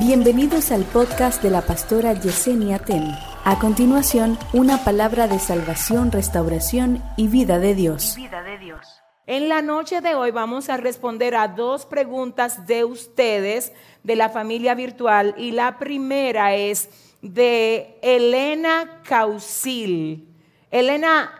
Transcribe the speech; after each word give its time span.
Bienvenidos 0.00 0.72
al 0.72 0.84
podcast 0.84 1.42
de 1.42 1.50
la 1.50 1.60
pastora 1.60 2.14
Yesenia 2.14 2.78
Ten. 2.78 3.04
A 3.44 3.58
continuación, 3.58 4.38
una 4.54 4.82
palabra 4.82 5.28
de 5.28 5.38
salvación, 5.38 6.10
restauración 6.10 7.02
y 7.18 7.28
vida 7.28 7.58
de 7.58 7.74
Dios. 7.74 8.14
Vida 8.16 8.42
de 8.42 8.56
Dios. 8.56 9.02
En 9.26 9.50
la 9.50 9.60
noche 9.60 10.00
de 10.00 10.14
hoy 10.14 10.30
vamos 10.30 10.70
a 10.70 10.78
responder 10.78 11.34
a 11.34 11.48
dos 11.48 11.84
preguntas 11.84 12.66
de 12.66 12.84
ustedes 12.84 13.74
de 14.02 14.16
la 14.16 14.30
familia 14.30 14.74
virtual 14.74 15.34
y 15.36 15.50
la 15.50 15.78
primera 15.78 16.54
es 16.54 16.88
de 17.20 17.98
Elena 18.00 19.02
Causil. 19.06 20.34
Elena, 20.70 21.30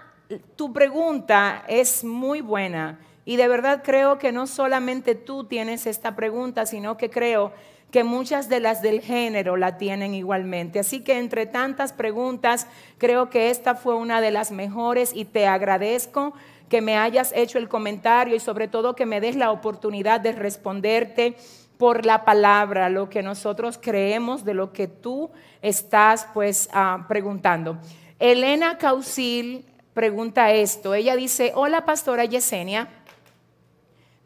tu 0.56 0.70
pregunta 0.70 1.64
es 1.66 2.04
muy 2.04 2.42
buena 2.42 3.00
y 3.24 3.36
de 3.36 3.48
verdad 3.48 3.82
creo 3.82 4.18
que 4.18 4.32
no 4.32 4.46
solamente 4.46 5.14
tú 5.14 5.44
tienes 5.44 5.86
esta 5.86 6.14
pregunta, 6.14 6.66
sino 6.66 6.98
que 6.98 7.08
creo 7.08 7.54
que 7.90 8.04
muchas 8.04 8.48
de 8.48 8.60
las 8.60 8.82
del 8.82 9.00
género 9.00 9.56
la 9.56 9.76
tienen 9.76 10.14
igualmente. 10.14 10.78
Así 10.78 11.00
que 11.00 11.18
entre 11.18 11.46
tantas 11.46 11.92
preguntas, 11.92 12.66
creo 12.98 13.30
que 13.30 13.50
esta 13.50 13.74
fue 13.74 13.94
una 13.94 14.20
de 14.20 14.30
las 14.30 14.50
mejores 14.50 15.12
y 15.14 15.24
te 15.24 15.46
agradezco 15.46 16.32
que 16.68 16.80
me 16.80 16.96
hayas 16.96 17.32
hecho 17.34 17.58
el 17.58 17.68
comentario 17.68 18.36
y 18.36 18.40
sobre 18.40 18.68
todo 18.68 18.94
que 18.94 19.06
me 19.06 19.20
des 19.20 19.34
la 19.34 19.50
oportunidad 19.50 20.20
de 20.20 20.32
responderte 20.32 21.36
por 21.78 22.06
la 22.06 22.24
palabra, 22.24 22.88
lo 22.88 23.08
que 23.08 23.22
nosotros 23.22 23.78
creemos 23.80 24.44
de 24.44 24.54
lo 24.54 24.72
que 24.72 24.86
tú 24.86 25.30
estás 25.62 26.28
pues 26.32 26.68
ah, 26.72 27.06
preguntando. 27.08 27.78
Elena 28.20 28.78
Causil 28.78 29.64
pregunta 29.94 30.52
esto. 30.52 30.94
Ella 30.94 31.16
dice, 31.16 31.52
hola 31.54 31.84
pastora 31.84 32.24
Yesenia, 32.24 32.88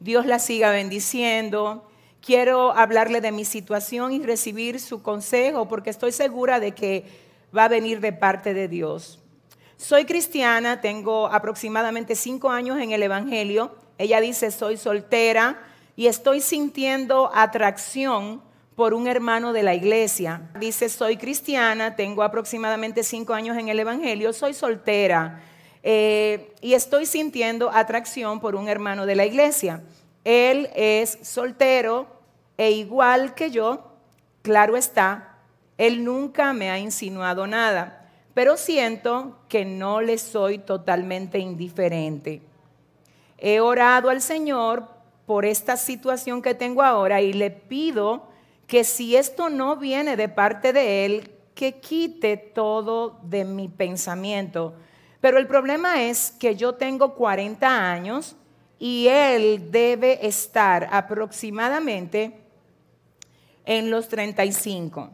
Dios 0.00 0.26
la 0.26 0.38
siga 0.38 0.70
bendiciendo. 0.70 1.88
Quiero 2.24 2.72
hablarle 2.72 3.20
de 3.20 3.32
mi 3.32 3.44
situación 3.44 4.10
y 4.12 4.22
recibir 4.22 4.80
su 4.80 5.02
consejo 5.02 5.68
porque 5.68 5.90
estoy 5.90 6.10
segura 6.10 6.58
de 6.58 6.72
que 6.72 7.04
va 7.54 7.64
a 7.64 7.68
venir 7.68 8.00
de 8.00 8.14
parte 8.14 8.54
de 8.54 8.66
Dios. 8.66 9.18
Soy 9.76 10.06
cristiana, 10.06 10.80
tengo 10.80 11.26
aproximadamente 11.26 12.16
cinco 12.16 12.48
años 12.48 12.80
en 12.80 12.92
el 12.92 13.02
Evangelio. 13.02 13.74
Ella 13.98 14.22
dice, 14.22 14.50
soy 14.50 14.78
soltera 14.78 15.60
y 15.96 16.06
estoy 16.06 16.40
sintiendo 16.40 17.30
atracción 17.34 18.40
por 18.74 18.94
un 18.94 19.06
hermano 19.06 19.52
de 19.52 19.62
la 19.62 19.74
iglesia. 19.74 20.50
Dice, 20.58 20.88
soy 20.88 21.18
cristiana, 21.18 21.94
tengo 21.94 22.22
aproximadamente 22.22 23.02
cinco 23.04 23.34
años 23.34 23.58
en 23.58 23.68
el 23.68 23.78
Evangelio, 23.78 24.32
soy 24.32 24.54
soltera 24.54 25.42
eh, 25.82 26.54
y 26.62 26.72
estoy 26.72 27.04
sintiendo 27.04 27.70
atracción 27.70 28.40
por 28.40 28.54
un 28.54 28.66
hermano 28.70 29.04
de 29.04 29.14
la 29.14 29.26
iglesia. 29.26 29.82
Él 30.24 30.70
es 30.74 31.18
soltero 31.20 32.13
e 32.56 32.70
igual 32.70 33.34
que 33.34 33.50
yo, 33.50 33.92
claro 34.42 34.76
está, 34.76 35.38
él 35.76 36.04
nunca 36.04 36.52
me 36.52 36.70
ha 36.70 36.78
insinuado 36.78 37.46
nada, 37.46 38.08
pero 38.32 38.56
siento 38.56 39.38
que 39.48 39.64
no 39.64 40.00
le 40.00 40.18
soy 40.18 40.58
totalmente 40.58 41.38
indiferente. 41.38 42.42
He 43.38 43.60
orado 43.60 44.08
al 44.10 44.20
Señor 44.20 44.88
por 45.26 45.44
esta 45.44 45.76
situación 45.76 46.42
que 46.42 46.54
tengo 46.54 46.82
ahora 46.82 47.20
y 47.20 47.32
le 47.32 47.50
pido 47.50 48.28
que 48.66 48.84
si 48.84 49.16
esto 49.16 49.48
no 49.48 49.76
viene 49.76 50.16
de 50.16 50.28
parte 50.28 50.72
de 50.72 51.04
Él, 51.04 51.30
que 51.54 51.80
quite 51.80 52.36
todo 52.36 53.18
de 53.22 53.44
mi 53.44 53.68
pensamiento. 53.68 54.74
Pero 55.20 55.38
el 55.38 55.46
problema 55.46 56.02
es 56.02 56.32
que 56.32 56.56
yo 56.56 56.74
tengo 56.74 57.14
40 57.14 57.92
años 57.92 58.36
y 58.78 59.06
Él 59.08 59.70
debe 59.70 60.26
estar 60.26 60.88
aproximadamente 60.90 62.43
en 63.64 63.90
los 63.90 64.08
35. 64.08 65.10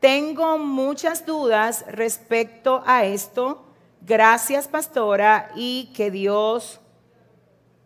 Tengo 0.00 0.58
muchas 0.58 1.26
dudas 1.26 1.84
respecto 1.88 2.82
a 2.86 3.04
esto. 3.04 3.64
Gracias, 4.02 4.68
pastora, 4.68 5.50
y 5.56 5.92
que 5.94 6.10
Dios 6.10 6.80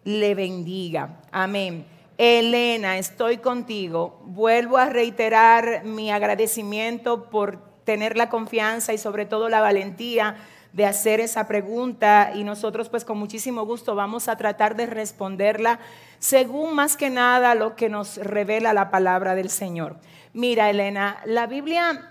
le 0.04 0.34
bendiga. 0.34 1.20
Amén. 1.30 1.86
Elena, 2.18 2.98
estoy 2.98 3.38
contigo. 3.38 4.20
Vuelvo 4.24 4.76
a 4.76 4.90
reiterar 4.90 5.84
mi 5.84 6.10
agradecimiento 6.10 7.30
por 7.30 7.58
tener 7.84 8.16
la 8.16 8.28
confianza 8.28 8.92
y 8.92 8.98
sobre 8.98 9.24
todo 9.24 9.48
la 9.48 9.60
valentía 9.60 10.36
de 10.72 10.86
hacer 10.86 11.20
esa 11.20 11.48
pregunta 11.48 12.32
y 12.34 12.44
nosotros 12.44 12.88
pues 12.88 13.04
con 13.04 13.18
muchísimo 13.18 13.64
gusto 13.64 13.94
vamos 13.94 14.28
a 14.28 14.36
tratar 14.36 14.76
de 14.76 14.86
responderla 14.86 15.80
según 16.18 16.74
más 16.74 16.96
que 16.96 17.10
nada 17.10 17.54
lo 17.54 17.74
que 17.74 17.88
nos 17.88 18.16
revela 18.18 18.72
la 18.72 18.90
palabra 18.90 19.34
del 19.34 19.50
Señor. 19.50 19.96
Mira, 20.32 20.70
Elena, 20.70 21.20
la 21.24 21.46
Biblia 21.46 22.10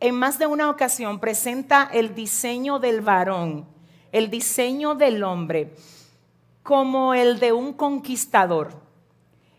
en 0.00 0.14
más 0.14 0.38
de 0.38 0.46
una 0.46 0.70
ocasión 0.70 1.18
presenta 1.18 1.88
el 1.92 2.14
diseño 2.14 2.78
del 2.78 3.00
varón, 3.00 3.66
el 4.12 4.30
diseño 4.30 4.94
del 4.94 5.22
hombre, 5.22 5.74
como 6.62 7.14
el 7.14 7.40
de 7.40 7.52
un 7.52 7.72
conquistador. 7.72 8.80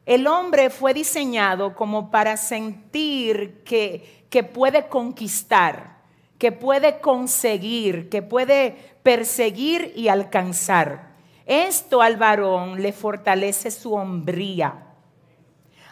El 0.05 0.27
hombre 0.27 0.69
fue 0.69 0.93
diseñado 0.93 1.75
como 1.75 2.09
para 2.09 2.37
sentir 2.37 3.63
que, 3.63 4.25
que 4.29 4.43
puede 4.43 4.87
conquistar 4.87 5.98
que 6.39 6.53
puede 6.53 7.01
conseguir, 7.01 8.09
que 8.09 8.23
puede 8.23 8.75
perseguir 9.03 9.93
y 9.95 10.07
alcanzar. 10.07 11.09
Esto 11.45 12.01
al 12.01 12.15
varón 12.15 12.81
le 12.81 12.93
fortalece 12.93 13.69
su 13.69 13.93
hombría. 13.93 14.85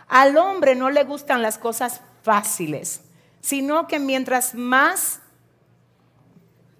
Al 0.07 0.37
hombre 0.37 0.73
no 0.75 0.89
le 0.89 1.03
gustan 1.03 1.41
las 1.41 1.57
cosas 1.57 2.01
fáciles, 2.23 3.01
sino 3.41 3.87
que 3.87 3.99
mientras 3.99 4.55
más 4.55 5.19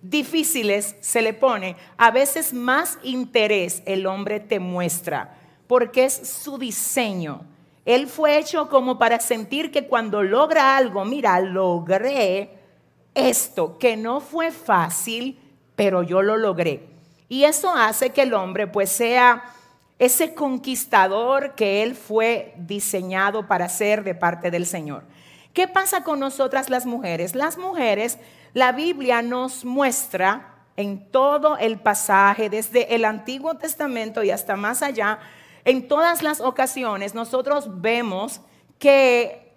difíciles 0.02 0.96
se 1.02 1.22
le 1.22 1.34
pone, 1.34 1.76
a 1.98 2.12
veces 2.12 2.54
más 2.54 2.98
interés 3.04 3.84
el 3.86 4.06
hombre 4.06 4.40
te 4.40 4.60
muestra, 4.60 5.38
porque 5.68 6.06
es 6.06 6.14
su 6.14 6.58
diseño. 6.58 7.42
Él 7.84 8.08
fue 8.08 8.38
hecho 8.38 8.70
como 8.70 8.98
para 8.98 9.20
sentir 9.20 9.72
que 9.72 9.88
cuando 9.88 10.24
logra 10.24 10.78
algo, 10.78 11.04
mira, 11.04 11.40
logré, 11.42 12.57
esto 13.18 13.78
que 13.80 13.98
no 13.98 14.22
fue 14.22 14.52
fácil, 14.52 15.40
pero 15.76 16.04
yo 16.04 16.22
lo 16.22 16.38
logré. 16.38 16.88
Y 17.28 17.44
eso 17.44 17.74
hace 17.74 18.12
que 18.12 18.22
el 18.22 18.34
hombre 18.34 18.68
pues 18.68 18.92
sea 18.92 19.44
ese 20.00 20.36
conquistador 20.36 21.56
que 21.56 21.82
él 21.82 21.96
fue 21.96 22.54
diseñado 22.58 23.48
para 23.48 23.68
ser 23.68 24.04
de 24.04 24.14
parte 24.14 24.52
del 24.52 24.68
Señor. 24.68 25.04
¿Qué 25.54 25.68
pasa 25.68 26.04
con 26.04 26.20
nosotras 26.20 26.70
las 26.70 26.86
mujeres? 26.86 27.34
Las 27.34 27.58
mujeres, 27.58 28.20
la 28.54 28.72
Biblia 28.72 29.24
nos 29.24 29.66
muestra 29.66 30.54
en 30.76 31.10
todo 31.10 31.58
el 31.58 31.80
pasaje, 31.80 32.52
desde 32.52 32.94
el 32.94 33.04
Antiguo 33.04 33.56
Testamento 33.56 34.24
y 34.24 34.30
hasta 34.30 34.56
más 34.56 34.84
allá, 34.84 35.18
en 35.66 35.88
todas 35.88 36.22
las 36.22 36.40
ocasiones 36.40 37.16
nosotros 37.16 37.82
vemos 37.82 38.42
que 38.78 39.52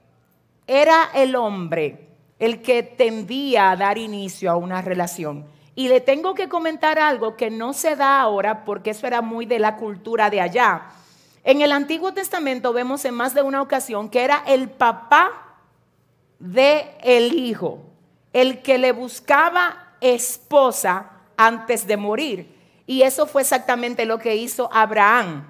era 0.67 1.11
el 1.15 1.37
hombre 1.37 2.10
el 2.41 2.63
que 2.63 2.83
tendía 2.83 3.71
a 3.71 3.77
dar 3.77 3.99
inicio 3.99 4.51
a 4.51 4.57
una 4.57 4.83
relación. 4.83 5.47
Y 5.77 5.89
le 5.89 6.01
tengo 6.01 6.35
que 6.35 6.49
comentar 6.49 6.99
algo 6.99 7.37
que 7.37 7.51
no 7.51 7.73
se 7.75 7.95
da 7.95 8.21
ahora 8.21 8.65
porque 8.65 8.91
eso 8.91 9.07
era 9.07 9.21
muy 9.21 9.47
de 9.47 9.61
la 9.61 9.77
cultura 9.77 10.31
de 10.31 10.41
allá. 10.41 10.89
En 11.45 11.61
el 11.61 11.71
Antiguo 11.71 12.13
Testamento 12.13 12.73
vemos 12.73 13.05
en 13.05 13.15
más 13.15 13.35
de 13.35 13.43
una 13.43 13.63
ocasión 13.63 14.09
que 14.09 14.25
era 14.25 14.43
el 14.47 14.69
papá 14.71 15.59
de 16.39 16.91
el 17.03 17.35
hijo, 17.35 17.79
el 18.33 18.63
que 18.63 18.79
le 18.79 18.93
buscaba 18.93 19.95
esposa 20.01 21.11
antes 21.37 21.87
de 21.87 21.97
morir. 21.99 22.57
Y 22.87 23.03
eso 23.03 23.27
fue 23.27 23.43
exactamente 23.43 24.07
lo 24.07 24.19
que 24.19 24.37
hizo 24.37 24.69
Abraham. 24.73 25.47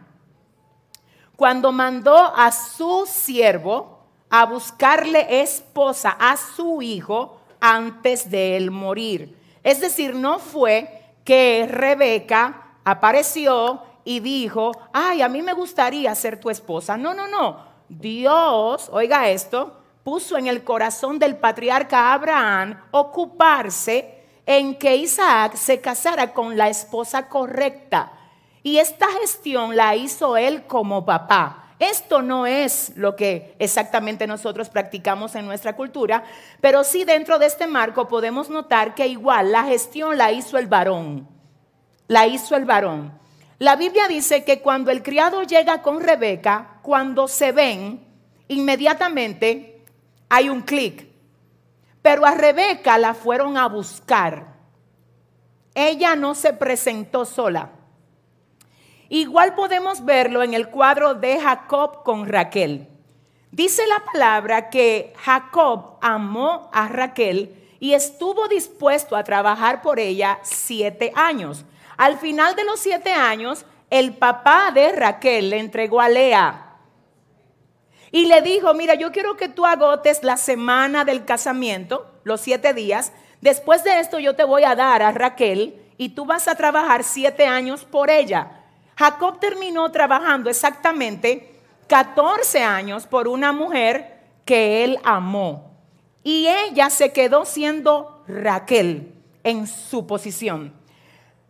Cuando 1.36 1.72
mandó 1.72 2.16
a 2.16 2.52
su 2.52 3.06
siervo, 3.06 3.99
a 4.30 4.46
buscarle 4.46 5.42
esposa 5.42 6.16
a 6.18 6.36
su 6.36 6.80
hijo 6.80 7.40
antes 7.60 8.30
de 8.30 8.56
él 8.56 8.70
morir. 8.70 9.36
Es 9.62 9.80
decir, 9.80 10.14
no 10.14 10.38
fue 10.38 11.12
que 11.24 11.68
Rebeca 11.70 12.76
apareció 12.84 13.82
y 14.04 14.20
dijo, 14.20 14.72
ay, 14.92 15.22
a 15.22 15.28
mí 15.28 15.42
me 15.42 15.52
gustaría 15.52 16.14
ser 16.14 16.40
tu 16.40 16.48
esposa. 16.48 16.96
No, 16.96 17.12
no, 17.12 17.28
no. 17.28 17.68
Dios, 17.88 18.88
oiga 18.92 19.28
esto, 19.28 19.76
puso 20.04 20.38
en 20.38 20.46
el 20.46 20.64
corazón 20.64 21.18
del 21.18 21.36
patriarca 21.36 22.12
Abraham 22.12 22.80
ocuparse 22.92 24.24
en 24.46 24.76
que 24.76 24.96
Isaac 24.96 25.54
se 25.54 25.80
casara 25.80 26.32
con 26.32 26.56
la 26.56 26.68
esposa 26.68 27.28
correcta. 27.28 28.12
Y 28.62 28.78
esta 28.78 29.06
gestión 29.20 29.76
la 29.76 29.96
hizo 29.96 30.36
él 30.36 30.66
como 30.66 31.04
papá. 31.04 31.69
Esto 31.80 32.20
no 32.20 32.46
es 32.46 32.92
lo 32.94 33.16
que 33.16 33.56
exactamente 33.58 34.26
nosotros 34.26 34.68
practicamos 34.68 35.34
en 35.34 35.46
nuestra 35.46 35.74
cultura, 35.74 36.24
pero 36.60 36.84
sí 36.84 37.04
dentro 37.04 37.38
de 37.38 37.46
este 37.46 37.66
marco 37.66 38.06
podemos 38.06 38.50
notar 38.50 38.94
que 38.94 39.06
igual 39.08 39.50
la 39.50 39.64
gestión 39.64 40.18
la 40.18 40.30
hizo 40.30 40.58
el 40.58 40.66
varón. 40.66 41.26
La 42.06 42.26
hizo 42.26 42.54
el 42.54 42.66
varón. 42.66 43.18
La 43.58 43.76
Biblia 43.76 44.08
dice 44.08 44.44
que 44.44 44.60
cuando 44.60 44.90
el 44.90 45.02
criado 45.02 45.42
llega 45.42 45.80
con 45.80 46.02
Rebeca, 46.02 46.80
cuando 46.82 47.28
se 47.28 47.50
ven, 47.50 48.06
inmediatamente 48.48 49.82
hay 50.28 50.50
un 50.50 50.60
clic. 50.60 51.08
Pero 52.02 52.26
a 52.26 52.34
Rebeca 52.34 52.98
la 52.98 53.14
fueron 53.14 53.56
a 53.56 53.66
buscar. 53.68 54.54
Ella 55.74 56.14
no 56.14 56.34
se 56.34 56.52
presentó 56.52 57.24
sola. 57.24 57.70
Igual 59.12 59.56
podemos 59.56 60.04
verlo 60.04 60.44
en 60.44 60.54
el 60.54 60.68
cuadro 60.68 61.14
de 61.14 61.40
Jacob 61.40 62.04
con 62.04 62.28
Raquel. 62.28 62.86
Dice 63.50 63.84
la 63.88 64.04
palabra 64.04 64.70
que 64.70 65.12
Jacob 65.18 65.98
amó 66.00 66.70
a 66.72 66.86
Raquel 66.86 67.74
y 67.80 67.94
estuvo 67.94 68.46
dispuesto 68.46 69.16
a 69.16 69.24
trabajar 69.24 69.82
por 69.82 69.98
ella 69.98 70.38
siete 70.42 71.10
años. 71.16 71.64
Al 71.96 72.18
final 72.18 72.54
de 72.54 72.62
los 72.62 72.78
siete 72.78 73.12
años, 73.12 73.66
el 73.90 74.14
papá 74.14 74.70
de 74.72 74.92
Raquel 74.92 75.50
le 75.50 75.58
entregó 75.58 76.00
a 76.00 76.08
Lea. 76.08 76.76
Y 78.12 78.26
le 78.26 78.42
dijo, 78.42 78.74
mira, 78.74 78.94
yo 78.94 79.10
quiero 79.10 79.36
que 79.36 79.48
tú 79.48 79.66
agotes 79.66 80.22
la 80.22 80.36
semana 80.36 81.04
del 81.04 81.24
casamiento, 81.24 82.08
los 82.22 82.40
siete 82.40 82.74
días. 82.74 83.12
Después 83.40 83.82
de 83.82 83.98
esto 83.98 84.20
yo 84.20 84.36
te 84.36 84.44
voy 84.44 84.62
a 84.62 84.76
dar 84.76 85.02
a 85.02 85.10
Raquel 85.10 85.82
y 85.98 86.10
tú 86.10 86.26
vas 86.26 86.46
a 86.46 86.54
trabajar 86.54 87.02
siete 87.02 87.46
años 87.46 87.84
por 87.84 88.08
ella. 88.08 88.59
Jacob 89.00 89.40
terminó 89.40 89.90
trabajando 89.90 90.48
exactamente 90.50 91.54
14 91.86 92.62
años 92.62 93.06
por 93.06 93.28
una 93.28 93.50
mujer 93.50 94.18
que 94.44 94.84
él 94.84 94.98
amó. 95.02 95.70
Y 96.22 96.46
ella 96.46 96.90
se 96.90 97.10
quedó 97.10 97.46
siendo 97.46 98.22
Raquel 98.28 99.14
en 99.42 99.66
su 99.66 100.06
posición. 100.06 100.74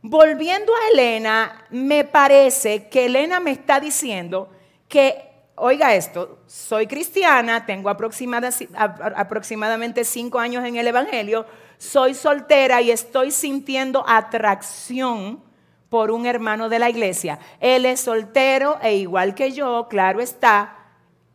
Volviendo 0.00 0.72
a 0.72 0.90
Elena, 0.92 1.66
me 1.70 2.04
parece 2.04 2.86
que 2.86 3.06
Elena 3.06 3.40
me 3.40 3.50
está 3.50 3.80
diciendo 3.80 4.48
que, 4.86 5.28
oiga 5.56 5.96
esto, 5.96 6.38
soy 6.46 6.86
cristiana, 6.86 7.66
tengo 7.66 7.90
aproximadamente 7.90 10.04
cinco 10.04 10.38
años 10.38 10.64
en 10.64 10.76
el 10.76 10.86
Evangelio, 10.86 11.46
soy 11.78 12.14
soltera 12.14 12.80
y 12.80 12.92
estoy 12.92 13.32
sintiendo 13.32 14.04
atracción 14.06 15.49
por 15.90 16.10
un 16.12 16.24
hermano 16.24 16.70
de 16.70 16.78
la 16.78 16.88
iglesia. 16.88 17.38
Él 17.60 17.84
es 17.84 18.00
soltero 18.00 18.78
e 18.80 18.96
igual 18.96 19.34
que 19.34 19.52
yo, 19.52 19.88
claro 19.90 20.20
está, 20.20 20.76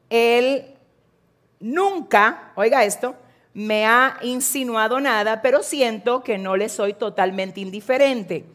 él 0.10 0.66
nunca, 1.60 2.52
oiga 2.56 2.84
esto, 2.84 3.16
me 3.54 3.86
ha 3.86 4.18
insinuado 4.22 5.00
nada, 5.00 5.42
pero 5.42 5.62
siento 5.62 6.24
que 6.24 6.38
no 6.38 6.58
le 6.58 6.70
soy 6.70 6.94
totalmente 6.94 7.60
indiferente. 7.62 8.46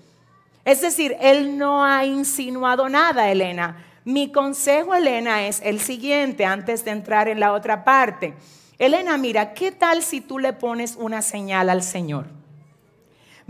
Es 0.64 0.80
decir, 0.80 1.16
él 1.20 1.56
no 1.56 1.84
ha 1.84 2.04
insinuado 2.04 2.88
nada, 2.88 3.30
Elena. 3.30 3.84
Mi 4.04 4.32
consejo, 4.32 4.94
Elena, 4.94 5.46
es 5.46 5.60
el 5.62 5.80
siguiente, 5.80 6.44
antes 6.44 6.84
de 6.84 6.90
entrar 6.90 7.28
en 7.28 7.40
la 7.40 7.52
otra 7.52 7.84
parte. 7.84 8.34
Elena, 8.78 9.16
mira, 9.18 9.52
¿qué 9.52 9.72
tal 9.72 10.02
si 10.02 10.20
tú 10.20 10.38
le 10.38 10.52
pones 10.52 10.96
una 10.96 11.22
señal 11.22 11.68
al 11.68 11.82
Señor? 11.82 12.39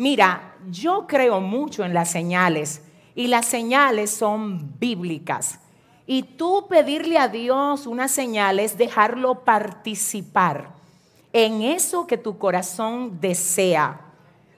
Mira, 0.01 0.55
yo 0.71 1.07
creo 1.07 1.43
mucho 1.43 1.85
en 1.85 1.93
las 1.93 2.11
señales 2.11 2.81
y 3.15 3.27
las 3.27 3.45
señales 3.45 4.11
son 4.11 4.79
bíblicas. 4.81 5.61
Y 6.07 6.23
tú 6.23 6.69
pedirle 6.71 7.19
a 7.19 7.29
Dios 7.29 7.87
una 7.87 8.09
señal 8.09 8.61
es 8.61 8.79
dejarlo 8.79 9.41
participar 9.45 10.71
en 11.35 11.61
eso 11.61 12.07
que 12.07 12.17
tu 12.17 12.39
corazón 12.39 13.21
desea. 13.21 14.01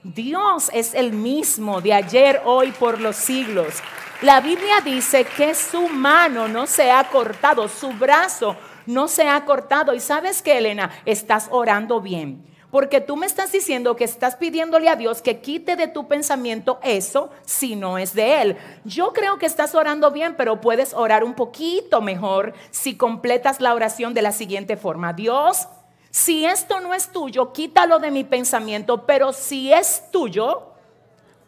Dios 0.05 0.71
es 0.73 0.95
el 0.95 1.13
mismo 1.13 1.81
de 1.81 1.95
ayer, 1.95 2.41
hoy, 2.45 2.71
por 2.71 3.01
los 3.01 3.17
siglos. 3.17 3.83
La 4.21 4.41
Biblia 4.41 4.81
dice 4.85 5.25
que 5.25 5.57
su 5.57 5.89
mano 5.89 6.47
no 6.47 6.69
se 6.69 6.93
ha 6.93 7.03
cortado, 7.11 7.67
su 7.67 7.89
brazo 7.95 8.55
no 8.87 9.09
se 9.09 9.29
ha 9.29 9.45
cortado. 9.45 9.93
Y 9.93 9.99
sabes 9.99 10.41
que, 10.41 10.57
Elena, 10.57 10.93
estás 11.05 11.49
orando 11.51 12.01
bien. 12.01 12.52
Porque 12.73 13.03
tú 13.03 13.19
me 13.19 13.27
estás 13.27 13.53
diciendo 13.53 13.97
que 13.97 14.05
estás 14.05 14.37
pidiéndole 14.37 14.89
a 14.89 14.97
Dios 14.97 15.21
que 15.21 15.43
quite 15.43 15.77
de 15.77 15.89
tu 15.89 16.09
pensamiento 16.09 16.81
eso 16.83 17.29
si 17.45 17.77
no 17.77 17.99
es 17.99 18.15
de 18.15 18.41
Él. 18.41 18.57
Yo 18.87 19.13
creo 19.13 19.39
que 19.39 19.45
estás 19.45 19.75
orando 19.75 20.11
bien, 20.11 20.37
pero 20.39 20.63
puedes 20.63 20.95
orar 20.95 21.23
un 21.23 21.35
poquito 21.35 22.01
mejor 22.01 22.55
si 22.71 22.97
completas 22.97 23.61
la 23.61 23.75
oración 23.75 24.15
de 24.15 24.23
la 24.23 24.33
siguiente 24.33 24.79
forma. 24.79 25.13
Dios, 25.13 25.69
si 26.11 26.47
esto 26.47 26.81
no 26.81 26.95
es 26.95 27.13
tuyo, 27.13 27.53
quítalo 27.53 27.99
de 27.99 28.11
mi 28.11 28.25
pensamiento, 28.25 29.05
pero 29.05 29.35
si 29.35 29.71
es 29.71 30.05
tuyo, 30.11 30.73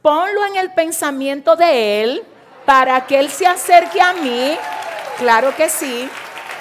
ponlo 0.02 0.44
en 0.44 0.56
el 0.56 0.74
pensamiento 0.74 1.56
de 1.56 2.02
Él 2.02 2.22
para 2.66 3.06
que 3.06 3.18
Él 3.18 3.30
se 3.30 3.46
acerque 3.46 3.98
a 3.98 4.12
mí. 4.12 4.58
Claro 5.16 5.56
que 5.56 5.70
sí. 5.70 6.06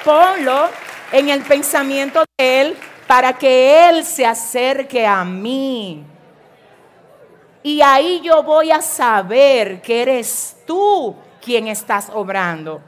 Ponlo 0.05 0.69
en 1.11 1.27
el 1.27 1.41
pensamiento 1.41 2.23
de 2.37 2.61
Él 2.61 2.77
para 3.07 3.33
que 3.33 3.89
Él 3.89 4.05
se 4.05 4.25
acerque 4.25 5.05
a 5.05 5.23
mí. 5.23 6.03
Y 7.61 7.81
ahí 7.81 8.21
yo 8.21 8.43
voy 8.43 8.71
a 8.71 8.81
saber 8.81 9.81
que 9.81 10.01
eres 10.01 10.57
tú 10.67 11.15
quien 11.41 11.67
estás 11.67 12.09
obrando. 12.13 12.81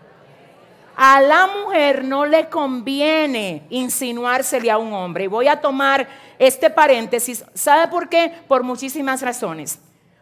A 0.97 1.21
la 1.21 1.47
mujer 1.47 2.05
no 2.05 2.25
le 2.25 2.47
conviene 2.47 3.63
insinuársele 3.69 4.71
a 4.71 4.77
un 4.77 4.93
hombre. 4.93 5.27
Voy 5.27 5.47
a 5.47 5.59
tomar 5.59 6.07
este 6.39 6.69
paréntesis. 6.69 7.43
¿Sabe 7.53 7.89
por 7.89 8.07
qué? 8.07 8.33
Por 8.47 8.63
muchísimas 8.63 9.21
razones. 9.21 9.79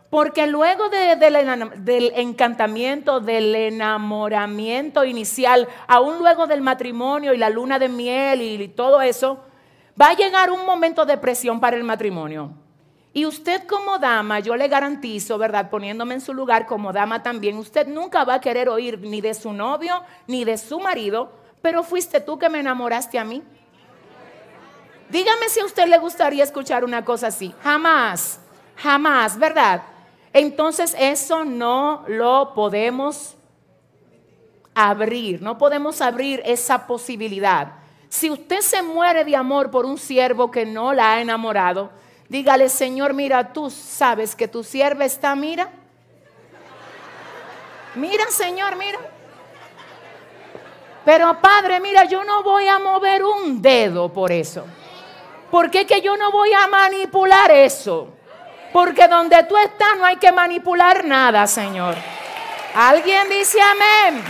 Porque 0.09 0.45
luego 0.45 0.89
del 0.89 2.11
encantamiento, 2.15 3.19
del 3.19 3.55
enamoramiento 3.55 5.03
inicial, 5.05 5.67
aún 5.87 6.19
luego 6.19 6.45
del 6.45 6.61
matrimonio 6.61 7.33
y 7.33 7.37
la 7.37 7.49
luna 7.49 7.79
de 7.79 7.89
miel 7.89 8.41
y 8.41 8.67
todo 8.67 9.01
eso, 9.01 9.43
Va 9.99 10.09
a 10.09 10.15
llegar 10.15 10.49
un 10.51 10.65
momento 10.65 11.05
de 11.05 11.17
presión 11.17 11.59
para 11.59 11.77
el 11.77 11.83
matrimonio. 11.83 12.51
Y 13.15 13.27
usted 13.27 13.67
como 13.67 13.99
dama, 13.99 14.39
yo 14.39 14.55
le 14.55 14.67
garantizo, 14.67 15.37
¿verdad? 15.37 15.69
Poniéndome 15.69 16.15
en 16.15 16.21
su 16.21 16.33
lugar 16.33 16.65
como 16.65 16.91
dama 16.91 17.21
también, 17.21 17.57
usted 17.57 17.87
nunca 17.87 18.23
va 18.23 18.35
a 18.35 18.41
querer 18.41 18.69
oír 18.69 18.99
ni 18.99 19.21
de 19.21 19.35
su 19.35 19.53
novio 19.53 20.01
ni 20.25 20.43
de 20.43 20.57
su 20.57 20.79
marido, 20.79 21.31
pero 21.61 21.83
fuiste 21.83 22.19
tú 22.21 22.39
que 22.39 22.49
me 22.49 22.59
enamoraste 22.59 23.19
a 23.19 23.23
mí. 23.23 23.43
Dígame 25.09 25.47
si 25.47 25.59
a 25.59 25.65
usted 25.65 25.85
le 25.87 25.99
gustaría 25.99 26.43
escuchar 26.43 26.83
una 26.83 27.05
cosa 27.05 27.27
así. 27.27 27.53
Jamás, 27.61 28.39
jamás, 28.77 29.37
¿verdad? 29.37 29.83
Entonces 30.33 30.95
eso 30.97 31.45
no 31.45 32.03
lo 32.07 32.55
podemos 32.55 33.35
abrir, 34.73 35.39
no 35.39 35.59
podemos 35.59 36.01
abrir 36.01 36.41
esa 36.45 36.87
posibilidad. 36.87 37.82
Si 38.13 38.29
usted 38.29 38.59
se 38.59 38.83
muere 38.83 39.25
de 39.25 39.35
amor 39.35 39.71
por 39.71 39.87
un 39.87 39.97
siervo 39.97 40.51
que 40.51 40.67
no 40.67 40.93
la 40.93 41.13
ha 41.13 41.21
enamorado, 41.21 41.89
dígale, 42.29 42.69
Señor, 42.69 43.15
mira, 43.15 43.51
tú 43.51 43.71
sabes 43.71 44.35
que 44.35 44.47
tu 44.47 44.63
sierva 44.63 45.03
está, 45.03 45.33
mira. 45.35 45.67
Mira, 47.95 48.23
Señor, 48.29 48.75
mira. 48.75 48.99
Pero 51.03 51.41
Padre, 51.41 51.79
mira, 51.79 52.03
yo 52.03 52.23
no 52.23 52.43
voy 52.43 52.67
a 52.67 52.77
mover 52.77 53.23
un 53.23 53.59
dedo 53.59 54.13
por 54.13 54.31
eso. 54.31 54.63
Porque 55.49 55.81
es 55.81 55.87
que 55.87 55.99
yo 55.99 56.15
no 56.15 56.31
voy 56.31 56.53
a 56.53 56.67
manipular 56.67 57.49
eso. 57.49 58.09
Porque 58.71 59.07
donde 59.07 59.43
tú 59.45 59.57
estás 59.57 59.97
no 59.97 60.05
hay 60.05 60.17
que 60.17 60.31
manipular 60.31 61.03
nada, 61.03 61.47
Señor. 61.47 61.95
Alguien 62.75 63.27
dice 63.27 63.59
amén. 63.59 64.23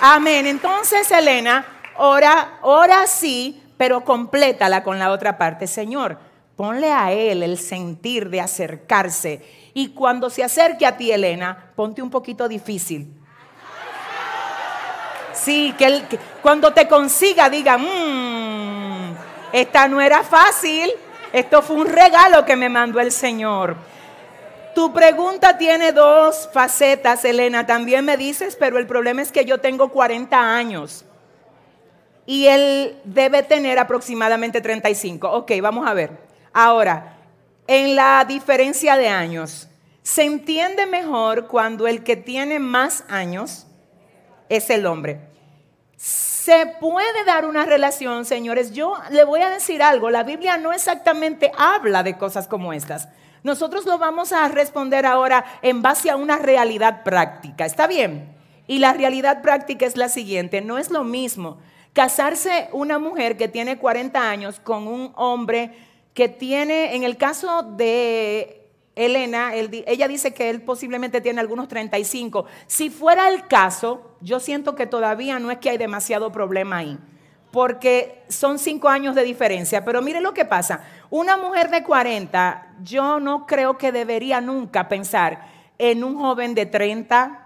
Amén. 0.00 0.46
Entonces, 0.48 1.08
Elena, 1.12 1.77
ora, 1.98 3.06
sí, 3.06 3.62
pero 3.76 4.04
complétala 4.04 4.82
con 4.82 4.98
la 4.98 5.10
otra 5.10 5.38
parte. 5.38 5.66
Señor, 5.66 6.18
ponle 6.56 6.92
a 6.92 7.12
él 7.12 7.42
el 7.42 7.58
sentir 7.58 8.30
de 8.30 8.40
acercarse. 8.40 9.42
Y 9.74 9.90
cuando 9.90 10.30
se 10.30 10.42
acerque 10.42 10.86
a 10.86 10.96
ti, 10.96 11.12
Elena, 11.12 11.72
ponte 11.76 12.02
un 12.02 12.10
poquito 12.10 12.48
difícil. 12.48 13.14
Sí, 15.32 15.74
que, 15.78 16.02
cuando 16.42 16.72
te 16.72 16.88
consiga 16.88 17.48
diga, 17.48 17.78
mmm, 17.78 19.14
esta 19.52 19.86
no 19.86 20.00
era 20.00 20.24
fácil, 20.24 20.90
esto 21.32 21.62
fue 21.62 21.76
un 21.76 21.86
regalo 21.86 22.44
que 22.44 22.56
me 22.56 22.68
mandó 22.68 22.98
el 22.98 23.12
Señor. 23.12 23.76
Tu 24.74 24.92
pregunta 24.92 25.56
tiene 25.56 25.92
dos 25.92 26.48
facetas, 26.52 27.24
Elena, 27.24 27.66
también 27.66 28.04
me 28.04 28.16
dices, 28.16 28.56
pero 28.58 28.78
el 28.78 28.86
problema 28.86 29.22
es 29.22 29.30
que 29.30 29.44
yo 29.44 29.58
tengo 29.58 29.90
40 29.90 30.56
años 30.56 31.04
y 32.28 32.46
él 32.46 33.00
debe 33.04 33.42
tener 33.42 33.78
aproximadamente 33.78 34.60
35. 34.60 35.30
Ok, 35.30 35.52
vamos 35.62 35.88
a 35.88 35.94
ver. 35.94 36.10
Ahora, 36.52 37.16
en 37.66 37.96
la 37.96 38.22
diferencia 38.28 38.98
de 38.98 39.08
años, 39.08 39.66
se 40.02 40.24
entiende 40.24 40.84
mejor 40.84 41.46
cuando 41.46 41.86
el 41.86 42.04
que 42.04 42.16
tiene 42.16 42.58
más 42.58 43.02
años 43.08 43.66
es 44.50 44.68
el 44.68 44.84
hombre. 44.84 45.22
Se 45.96 46.66
puede 46.78 47.24
dar 47.24 47.46
una 47.46 47.64
relación, 47.64 48.26
señores. 48.26 48.72
Yo 48.72 48.92
le 49.10 49.24
voy 49.24 49.40
a 49.40 49.48
decir 49.48 49.82
algo, 49.82 50.10
la 50.10 50.22
Biblia 50.22 50.58
no 50.58 50.74
exactamente 50.74 51.50
habla 51.56 52.02
de 52.02 52.18
cosas 52.18 52.46
como 52.46 52.74
estas. 52.74 53.08
Nosotros 53.42 53.86
lo 53.86 53.96
vamos 53.96 54.34
a 54.34 54.46
responder 54.48 55.06
ahora 55.06 55.46
en 55.62 55.80
base 55.80 56.10
a 56.10 56.16
una 56.16 56.36
realidad 56.36 57.04
práctica. 57.04 57.64
¿Está 57.64 57.86
bien? 57.86 58.36
Y 58.66 58.80
la 58.80 58.92
realidad 58.92 59.40
práctica 59.40 59.86
es 59.86 59.96
la 59.96 60.10
siguiente, 60.10 60.60
no 60.60 60.76
es 60.76 60.90
lo 60.90 61.04
mismo 61.04 61.56
casarse 61.98 62.68
una 62.70 63.00
mujer 63.00 63.36
que 63.36 63.48
tiene 63.48 63.76
40 63.76 64.30
años 64.30 64.60
con 64.60 64.86
un 64.86 65.10
hombre 65.16 65.72
que 66.14 66.28
tiene, 66.28 66.94
en 66.94 67.02
el 67.02 67.16
caso 67.16 67.64
de 67.64 68.70
Elena, 68.94 69.50
ella 69.52 70.06
dice 70.06 70.32
que 70.32 70.48
él 70.48 70.62
posiblemente 70.62 71.20
tiene 71.20 71.40
algunos 71.40 71.66
35. 71.66 72.44
Si 72.68 72.88
fuera 72.88 73.28
el 73.28 73.48
caso, 73.48 74.12
yo 74.20 74.38
siento 74.38 74.76
que 74.76 74.86
todavía 74.86 75.40
no 75.40 75.50
es 75.50 75.58
que 75.58 75.70
hay 75.70 75.76
demasiado 75.76 76.30
problema 76.30 76.76
ahí, 76.76 76.96
porque 77.50 78.22
son 78.28 78.60
cinco 78.60 78.88
años 78.88 79.16
de 79.16 79.24
diferencia. 79.24 79.84
Pero 79.84 80.00
mire 80.00 80.20
lo 80.20 80.32
que 80.32 80.44
pasa, 80.44 80.84
una 81.10 81.36
mujer 81.36 81.68
de 81.68 81.82
40, 81.82 82.74
yo 82.84 83.18
no 83.18 83.44
creo 83.44 83.76
que 83.76 83.90
debería 83.90 84.40
nunca 84.40 84.88
pensar 84.88 85.48
en 85.78 86.04
un 86.04 86.16
joven 86.16 86.54
de 86.54 86.66
30, 86.66 87.44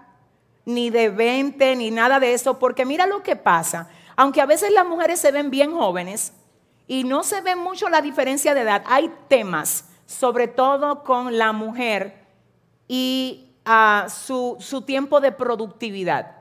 ni 0.65 0.91
de 0.91 1.09
20, 1.09 1.75
ni 1.75 1.89
nada 1.89 2.19
de 2.19 2.35
eso, 2.35 2.59
porque 2.59 2.85
mira 2.85 3.07
lo 3.07 3.23
que 3.23 3.35
pasa 3.35 3.89
aunque 4.15 4.41
a 4.41 4.45
veces 4.45 4.71
las 4.71 4.85
mujeres 4.85 5.19
se 5.19 5.31
ven 5.31 5.49
bien 5.49 5.73
jóvenes 5.73 6.33
y 6.87 7.03
no 7.03 7.23
se 7.23 7.41
ve 7.41 7.55
mucho 7.55 7.89
la 7.89 8.01
diferencia 8.01 8.53
de 8.53 8.61
edad, 8.61 8.83
hay 8.85 9.11
temas, 9.27 9.89
sobre 10.05 10.47
todo 10.47 11.03
con 11.03 11.37
la 11.37 11.51
mujer 11.51 12.23
y 12.87 13.55
ah, 13.65 14.07
su, 14.09 14.57
su 14.59 14.81
tiempo 14.81 15.19
de 15.19 15.31
productividad. 15.31 16.31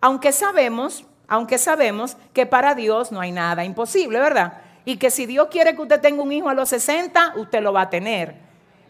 Aunque 0.00 0.32
sabemos, 0.32 1.04
aunque 1.28 1.58
sabemos 1.58 2.16
que 2.32 2.46
para 2.46 2.74
Dios 2.74 3.12
no 3.12 3.20
hay 3.20 3.32
nada 3.32 3.64
imposible, 3.64 4.18
¿verdad? 4.18 4.62
Y 4.84 4.96
que 4.96 5.10
si 5.10 5.26
Dios 5.26 5.48
quiere 5.50 5.76
que 5.76 5.82
usted 5.82 6.00
tenga 6.00 6.22
un 6.22 6.32
hijo 6.32 6.48
a 6.48 6.54
los 6.54 6.70
60, 6.70 7.34
usted 7.36 7.62
lo 7.62 7.72
va 7.72 7.82
a 7.82 7.90
tener. 7.90 8.34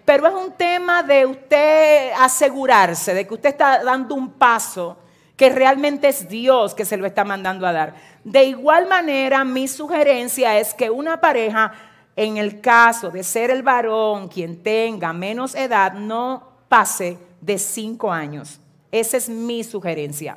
Pero 0.04 0.26
es 0.26 0.34
un 0.34 0.52
tema 0.52 1.02
de 1.02 1.26
usted 1.26 2.12
asegurarse 2.18 3.12
de 3.12 3.26
que 3.26 3.34
usted 3.34 3.50
está 3.50 3.82
dando 3.82 4.14
un 4.14 4.30
paso 4.30 4.96
que 5.36 5.48
realmente 5.48 6.08
es 6.08 6.28
Dios 6.28 6.74
que 6.74 6.84
se 6.84 6.96
lo 6.96 7.06
está 7.06 7.24
mandando 7.24 7.66
a 7.66 7.72
dar. 7.72 7.94
De 8.24 8.44
igual 8.44 8.86
manera, 8.86 9.44
mi 9.44 9.66
sugerencia 9.66 10.58
es 10.58 10.74
que 10.74 10.90
una 10.90 11.20
pareja, 11.20 11.72
en 12.16 12.36
el 12.36 12.60
caso 12.60 13.10
de 13.10 13.22
ser 13.22 13.50
el 13.50 13.62
varón 13.62 14.28
quien 14.28 14.62
tenga 14.62 15.12
menos 15.12 15.54
edad, 15.54 15.92
no 15.94 16.42
pase 16.68 17.18
de 17.40 17.58
cinco 17.58 18.12
años. 18.12 18.60
Esa 18.92 19.16
es 19.16 19.28
mi 19.28 19.64
sugerencia. 19.64 20.36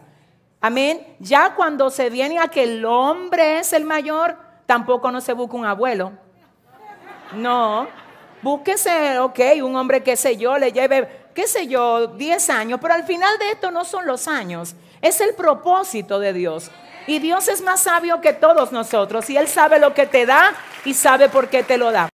Amén. 0.62 1.06
Ya 1.20 1.56
cuando 1.56 1.90
se 1.90 2.10
viene 2.10 2.40
a 2.40 2.48
que 2.48 2.64
el 2.64 2.86
hombre 2.86 3.60
es 3.60 3.74
el 3.74 3.84
mayor, 3.84 4.38
tampoco 4.66 5.12
no 5.12 5.20
se 5.20 5.34
busca 5.34 5.58
un 5.58 5.66
abuelo. 5.66 6.14
No. 7.34 7.88
Búsquese, 8.42 9.20
ok, 9.20 9.40
un 9.64 9.76
hombre 9.76 10.04
que 10.04 10.16
sé 10.16 10.38
yo, 10.38 10.58
le 10.58 10.72
lleve, 10.72 11.23
qué 11.34 11.48
sé 11.48 11.68
yo, 11.68 12.08
10 12.08 12.50
años, 12.50 12.80
pero 12.82 12.94
al 12.94 13.04
final 13.04 13.38
de 13.40 13.52
esto 13.52 13.72
no 13.72 13.86
son 13.86 14.06
los 14.06 14.28
años, 14.28 14.76
es 15.02 15.20
el 15.22 15.34
propósito 15.36 16.20
de 16.20 16.34
Dios. 16.34 16.72
Y 17.06 17.20
Dios 17.20 17.48
es 17.50 17.62
más 17.62 17.82
sabio 17.82 18.22
que 18.22 18.34
todos 18.34 18.72
nosotros 18.72 19.30
y 19.30 19.38
Él 19.38 19.48
sabe 19.48 19.80
lo 19.80 19.94
que 19.94 20.06
te 20.06 20.26
da 20.26 20.54
y 20.86 20.94
sabe 20.94 21.28
por 21.28 21.50
qué 21.50 21.64
te 21.64 21.78
lo 21.78 21.92
da. 21.92 22.13